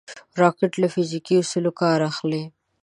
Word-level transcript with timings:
راکټ 0.41 0.71
له 0.81 0.87
فزیکي 0.93 1.35
اصولو 1.41 1.71
کار 1.81 1.99
اخلي 2.11 2.43